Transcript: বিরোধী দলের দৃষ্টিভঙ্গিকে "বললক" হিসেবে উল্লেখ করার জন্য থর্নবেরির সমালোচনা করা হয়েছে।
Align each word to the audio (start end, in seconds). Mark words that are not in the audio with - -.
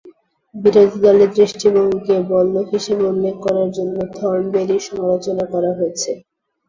বিরোধী 0.55 0.97
দলের 1.01 1.29
দৃষ্টিভঙ্গিকে 1.33 2.15
"বললক" 2.31 2.65
হিসেবে 2.73 3.03
উল্লেখ 3.07 3.35
করার 3.45 3.69
জন্য 3.71 3.95
থর্নবেরির 4.15 4.85
সমালোচনা 4.87 5.43
করা 5.53 5.71
হয়েছে। 5.77 6.11